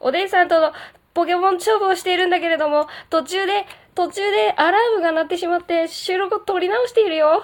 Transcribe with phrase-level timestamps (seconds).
[0.00, 0.72] おでんさんとの
[1.14, 7.42] ポケモン勝負をしているんだけれども、途中で、途中でアラームが鳴ってしまって収録を取り直しているよ。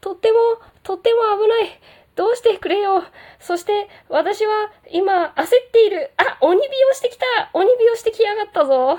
[0.00, 0.38] とっても、
[0.84, 1.80] とっても危ない。
[2.14, 3.02] どうしてくれよ。
[3.40, 6.12] そして、私は今焦っている。
[6.16, 7.50] あ、鬼火をしてきた。
[7.52, 8.98] 鬼火をしてきやがったぞ。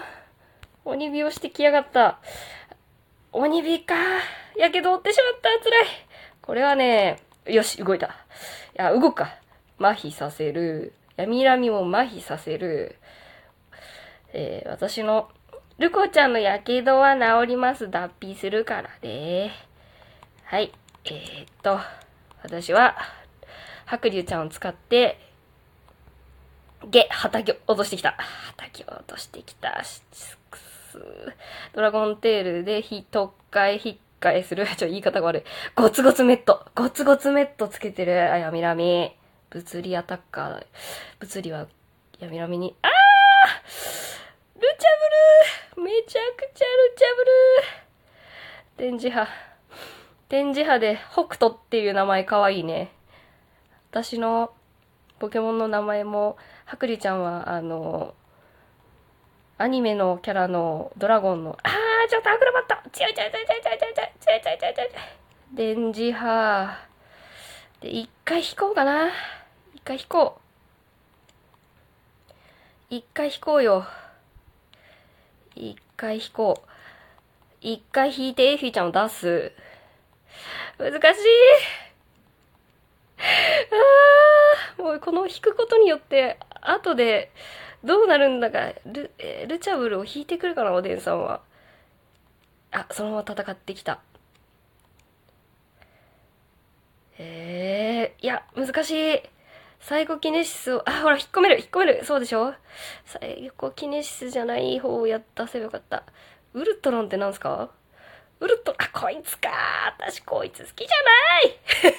[0.84, 2.20] 鬼火をしてきやがった。
[3.32, 3.96] 鬼火か。
[4.58, 5.64] やけど負ってしまった。
[5.64, 5.86] 辛い。
[6.42, 8.08] これはね、よし、動いた。
[8.08, 8.10] い
[8.76, 9.36] や、動くか。
[9.80, 10.94] 麻痺させる。
[11.18, 12.95] 闇ラミも麻痺させる。
[14.34, 15.30] えー私の、
[15.80, 17.89] ルコちゃんのやけどは治ります。
[17.89, 19.52] 脱皮するからね。
[20.45, 20.72] はい。
[21.05, 21.80] えー、っと、
[22.44, 22.95] 私は、
[23.85, 25.20] 白龍ちゃんを使って、
[26.89, 28.16] ゲ、畑を落としてきた。
[28.55, 29.84] 畑を落としてきた。
[31.73, 34.67] ドラゴンテールで、ひ、特回、引っかえする。
[34.77, 35.44] ちょ、言い方が悪い。
[35.75, 36.66] ゴツゴツメット。
[36.75, 38.31] ゴツゴツメットつけてる。
[38.31, 39.16] あ、闇ラミ。
[39.50, 40.66] 物理アタッカー。
[41.20, 41.68] 物理は、
[42.20, 42.76] 闇ラミに。
[42.82, 42.92] あー
[44.60, 47.08] ルチャブルーめちゃくちゃルチャ
[48.78, 49.28] ブルー電磁波。
[50.28, 52.92] 電磁波で北斗っていう名前かわいいね。
[53.92, 54.52] 私の
[55.20, 58.14] ポケモンの名前も、ハクリちゃんは、あの、
[59.58, 65.17] アニメのキャラのドラゴンの、あー、ちょっとアクロバット強い強い強い強い強い強い強い強い強い強い強い
[65.54, 66.88] 電磁波。
[67.81, 69.09] で、一回引こうかな。
[69.75, 70.42] 一回引こう。
[72.89, 73.86] 一回引こうよ。
[75.56, 76.70] 一回引こう。
[77.61, 79.52] 一回引いてエフィちゃんを出す。
[80.80, 81.00] 難しい。
[84.78, 87.31] あー、もうこの引くことによって、後で、
[87.83, 89.11] どうなるんだか、ル、
[89.48, 91.42] ルチャブルを引いてくるかな、おでんさんは。
[92.72, 94.00] あ、そのまま戦ってきた。
[97.20, 99.22] えー、いや、難しい。
[99.80, 102.03] サイコキネシスを、あ、ほら、引っ込める、引っ込める。
[102.03, 102.53] そうでしょ？
[103.06, 106.03] サイコキネシスじゃない方をやったせばよかった。
[106.53, 107.70] ウルトロンってなんすか？
[108.42, 109.48] ウルトロン、あ、こいつか
[109.98, 110.98] 私こいつ好きじゃ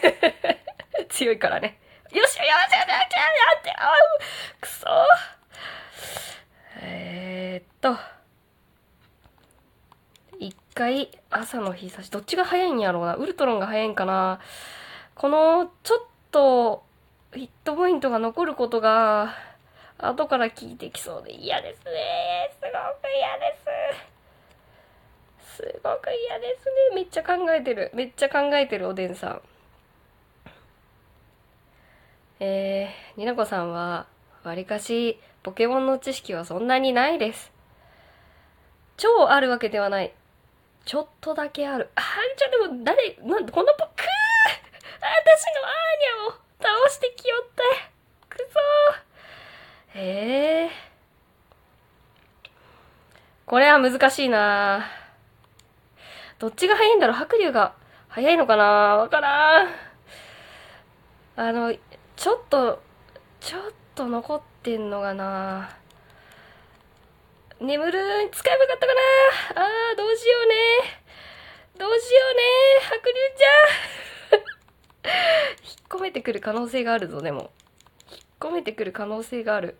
[0.05, 1.81] ない 強いからね。
[2.13, 3.95] よし、よし、よし、よし、よし、よし、あ
[4.61, 4.87] くそ
[6.83, 7.99] えー、っと。
[10.39, 13.15] 一回、朝の日差し、どっちが早いんやろうな。
[13.15, 14.41] ウルトロンが早いんかな。
[15.17, 16.85] この、ちょっと、
[17.35, 19.35] ヒットポイントが残ることが、
[19.99, 22.51] 後から効いてきそうで嫌ですね。
[22.53, 22.73] すごく
[23.13, 23.57] 嫌で
[25.55, 25.57] す。
[25.57, 26.95] すごく嫌ですね。
[26.95, 27.91] めっちゃ考えてる。
[27.95, 29.43] めっちゃ考えてる、おでんさん。
[32.41, 34.07] えー、になこさんは、
[34.45, 37.51] わりかし、ポケモンの知識はそんなにないです。
[38.97, 40.13] 超あるわけではない。
[40.85, 41.91] ちょっとだけある。
[41.97, 42.03] あ、
[42.37, 44.18] じゃあでも、誰、なんこのポ、くー
[45.01, 47.63] のアーニャを倒してきよった。
[48.29, 50.01] くそー。
[50.01, 50.71] えー。
[53.47, 54.87] これは難しいな
[56.39, 57.17] どっちが早いんだろう？
[57.17, 57.75] 白龍が
[58.09, 58.65] 早いのかな？
[58.65, 59.69] わからん。
[61.37, 61.75] あの、
[62.17, 62.83] ちょっと、
[63.41, 63.63] ちょっ
[63.95, 65.71] と残ってんのがな
[67.61, 68.95] 眠る使えばよかったか
[69.55, 70.55] なあー、どうしようね。
[71.79, 72.43] どうしようね。
[72.91, 73.47] 白龍ちゃ
[74.05, 74.08] ん。
[75.65, 77.51] 引っ込めてくる可能性があるぞ、でも。
[78.11, 79.77] 引っ込めてくる可能性がある。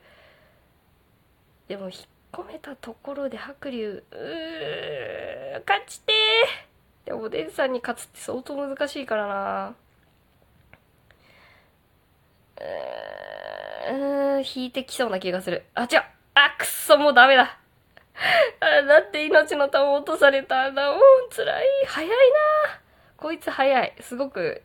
[1.69, 2.01] でも、引っ
[2.33, 6.13] 込めたところで白龍、うー、勝ちて。
[7.05, 9.75] でも、おでんさんに勝つって相当難しいからな。
[12.61, 15.65] うーん、引いてきそうな気がする。
[15.75, 16.03] あ、違う。
[16.35, 17.59] あ、くっそ、もうダメだ。
[18.61, 21.01] あだって命の玉落とされたんだもん。
[21.31, 21.67] 辛い。
[21.87, 22.15] 早いな。
[23.17, 23.95] こいつ早い。
[24.01, 24.63] すごく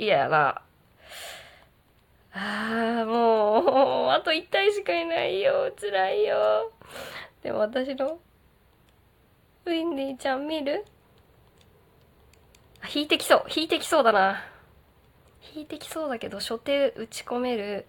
[0.00, 0.62] 嫌やな。
[2.32, 5.72] ああ、もう、 あと1体しかいないよ。
[5.78, 6.72] 辛いよ。
[7.42, 8.18] でも私の、
[9.66, 10.86] ウィンディちゃん見る？
[12.94, 13.44] 引いてきそう。
[13.54, 14.42] 引いてきそうだな。
[15.54, 17.84] 引いてきそうだけど、初手打ち込める。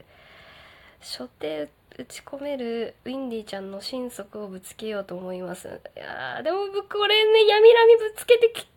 [0.99, 5.81] 初手打ち込めるウィンディちゃんの心底をぶつけようと思います。
[5.95, 8.67] いやーでも僕これね、闇ラミぶつけてき、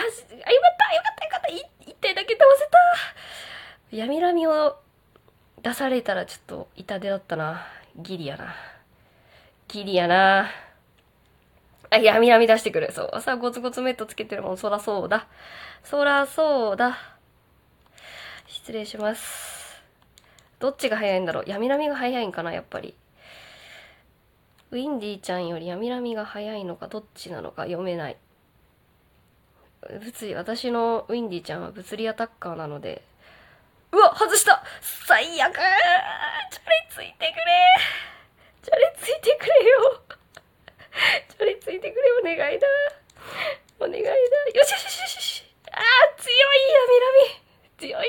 [0.00, 2.66] あ、よかったよかったよかった一体だけ倒せ
[3.90, 4.78] た闇ラミを
[5.62, 7.66] 出されたらちょっと痛手だったな。
[7.96, 8.54] ギリやな。
[9.68, 10.50] ギリやな。
[11.90, 12.92] あ、闇ラミ出してくる。
[12.92, 13.20] そう。
[13.20, 14.58] さあ、ゴツゴツメットつけてるもん。
[14.58, 15.26] そらそうだ。
[15.84, 16.98] そらそうだ。
[18.46, 19.82] 失礼します。
[20.60, 21.44] どっちが早いんだろう？
[21.46, 22.94] 闇ラミが早いんかなやっぱり。
[24.70, 28.16] ウィンディーちゃんより闇ラミが早いのかどっちなのか読めない。
[29.88, 33.02] 物理、私のウィンディちゃんは物理アタッカーなので、
[33.92, 34.62] うわ外した！
[34.82, 35.54] 最悪！
[35.54, 37.42] チャレついてくれ！
[38.62, 40.02] チャレついてくれよ！
[41.28, 42.68] チャレついてくれお願いだ！
[43.80, 44.10] お願いだ！
[44.10, 44.14] よ
[44.64, 45.44] しよしよしよし！
[45.72, 46.36] あー強い
[46.72, 46.78] よ
[47.78, 48.06] 南強い！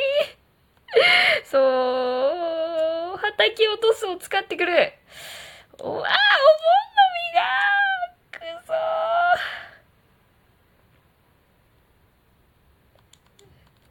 [1.46, 4.91] そう叩き落とすを使ってくる！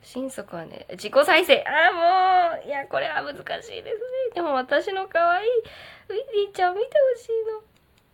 [0.03, 1.63] 心底はね、自己再生。
[1.65, 3.93] ああ、もう、いや、これは難しいですね。
[4.35, 6.17] でも私の可愛いウィ
[6.47, 7.61] ディちゃん見てほしいの。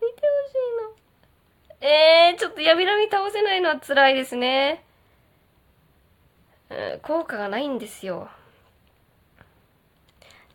[0.00, 1.88] 見てほしいの。
[1.88, 4.84] えー、ちょっと闇波倒せないのは辛いですね。
[6.70, 8.28] うん、効果がないんですよ。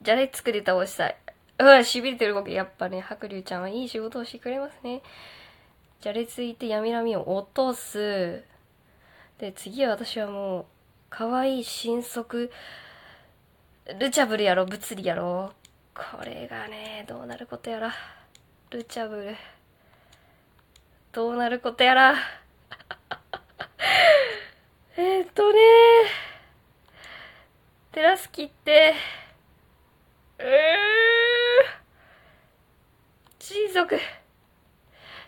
[0.01, 1.16] じゃれつくで倒したい。
[1.60, 2.51] うわ、痺れてる動き。
[2.51, 5.01] やっぱね、白龍ちゃんはいい仕事をしてくれますね。
[6.01, 8.44] じゃれついて闇波を落とす。
[9.38, 10.66] で、次は私はもう、
[11.12, 12.50] 可愛い新速、
[14.00, 15.52] ルチャブルやろ、物理やろ。
[15.94, 17.94] これがね、どうなることやら。
[18.69, 19.36] ルチャブル。
[21.12, 22.16] どうなることやら。
[24.96, 25.60] えっとね、
[27.92, 28.96] テラス切って、
[30.40, 30.46] うー、
[33.38, 34.00] 新速。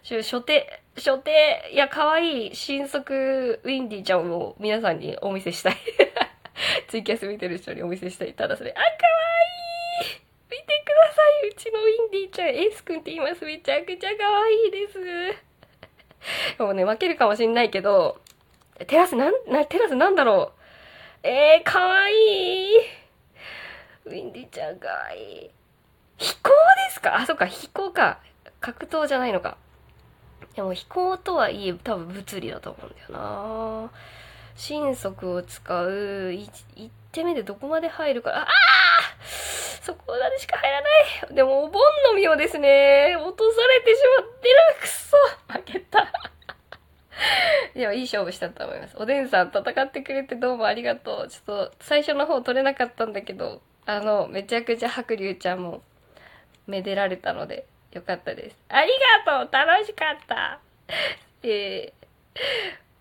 [0.02, 5.78] 初手、初手、いや、可愛い新速ウィンディちゃんを皆さんにお見せしたい。
[6.88, 8.34] ツイキャス見てる人にお見せしたい。
[8.34, 11.50] ただそれ、あ、可愛い見てください。
[11.50, 13.44] うちのウィンディちゃん、エースくんって言います。
[13.44, 15.00] めちゃくちゃ可愛いです。
[16.62, 18.22] もうね、負けるかもしんないけど、
[18.88, 20.54] テラスなん、な、テラスなんだろ
[21.24, 21.28] う。
[21.28, 22.14] えー、かわい。
[24.06, 25.50] ウィンディちゃんかわいい。
[26.18, 26.50] 飛行
[26.88, 27.16] ですか？
[27.16, 28.20] あ、そっか、飛行か。
[28.62, 29.58] 格闘じゃないのか。
[30.56, 33.92] でも飛行とはいえ多分物理だと思うんだよな
[34.56, 35.90] 神速を使う
[36.30, 38.32] 1手目でどこまで入るか。
[38.32, 38.48] ああ
[39.82, 40.88] そこまでしか入らな
[41.32, 41.36] い。
[41.36, 41.82] でもお盆
[42.12, 44.56] の実をですね、落とされてしまってる。
[44.82, 45.18] くそ
[45.48, 46.12] 負けた。
[47.76, 48.96] でもいい勝負したと思います。
[48.98, 51.28] おでんさん戦ってくれてどうもありがとう。
[51.28, 55.84] ちょっと最初の方取れなかったんだけど、あの、めちゃくちゃ白龍ちゃんも
[56.66, 58.58] めでられたのでよかったです。
[58.70, 58.92] あり
[59.26, 60.60] がとう楽しかった
[61.44, 62.40] えー、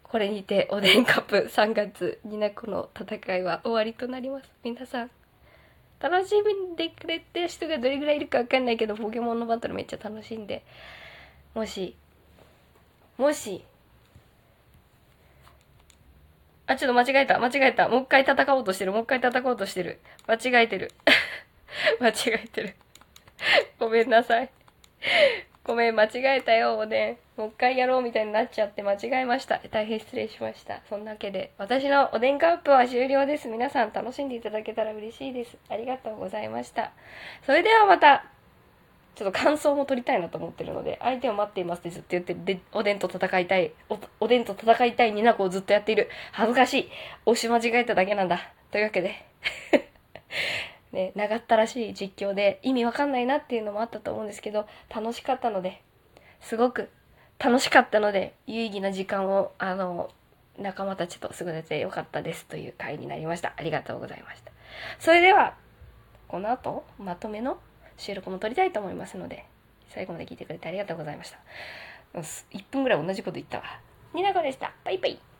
[0.02, 4.50] これにておでんカップ3月になこの戦いは終わりとなります。
[4.62, 5.10] 皆さん、
[5.98, 10.62] 楽しんでくれてる人がどれぐらいいるかわかんないけど、ポケモンのバトルめっちゃ楽しんで、
[11.54, 11.96] もし、
[13.16, 13.64] もし、
[16.66, 17.38] あ、ちょっと間違えた。
[17.38, 17.88] 間違えた。
[17.88, 18.92] もう一回戦おうとしてる。
[18.92, 20.00] もう一回戦おうとしてる。
[20.26, 20.92] 間違えてる。
[22.00, 22.74] 間違えてる。
[23.78, 24.50] ごめんなさい。
[25.64, 27.18] ごめん、間違えたよ、おでん。
[27.36, 29.60] もう一回やろうみたいになっちゃって間違えました。
[29.70, 30.80] 大変失礼しました。
[30.88, 33.48] そんなわけで、私のおでんカップは終了です。
[33.48, 35.56] 皆さん楽しんでいただけたら嬉しいです。
[35.68, 36.92] ありがとうございました。
[37.44, 38.24] それではまた。
[39.14, 46.08] ちょっと感想も取りたいなと思ってるので、相手を待っていますってずっと言って、で、おでんと戦いたい、お、おでんと戦いたいニナコをずっとやっている。
[46.32, 46.90] 恥ずかしい。
[47.26, 48.40] 押し間違えただけなんだ。
[48.70, 49.26] というわけで
[50.92, 55.82] ね、長ったらしい実況で意味わかんないなっていうのもあったと思うんですけど、楽しかったので、
[56.40, 56.90] すごく
[57.38, 60.10] 楽しかったので、有意義な時間を、あの、
[60.58, 63.54] 仲間たちと過ごせてよかったですという回になりました。
[63.56, 64.52] ありがとうございました。
[64.98, 65.54] それでは、
[66.28, 67.58] この後、まとめの
[67.96, 69.46] 収録も撮りたいと思いますので、
[69.88, 71.38] 最後まで聞いてくれてありがとうございました。
[72.14, 73.64] 1分ぐらい同じこと言ったわ。
[74.14, 74.72] ニナコでした。
[74.84, 75.31] バイバイ。